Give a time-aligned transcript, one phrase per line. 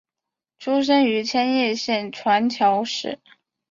[0.57, 3.19] 出身于千叶县船桥市。